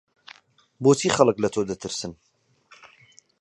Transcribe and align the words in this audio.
بۆچی 0.83 1.09
خەڵک 1.15 1.37
لە 1.43 1.49
تۆ 1.53 1.61
دەترسن؟ 1.69 2.11